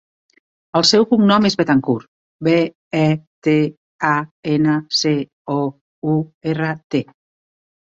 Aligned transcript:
El 0.77 0.85
seu 0.91 1.03
cognom 1.11 1.43
és 1.49 1.57
Betancourt: 1.59 2.07
be, 2.47 2.55
e, 3.01 3.03
te, 3.49 3.55
a, 4.15 4.15
ena, 4.55 4.81
ce, 5.03 5.15
o, 5.59 5.61
u, 6.17 6.19
erra, 6.57 6.75
te. 6.93 7.07